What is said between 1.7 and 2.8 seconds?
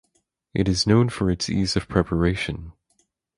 of preparation.